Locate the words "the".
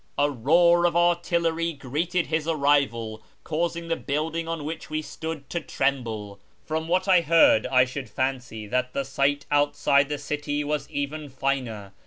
3.87-3.95, 8.93-9.05, 10.09-10.17